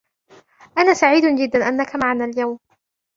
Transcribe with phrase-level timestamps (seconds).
[0.77, 2.59] أنا سعيد جداً أنكً معنا اليوم.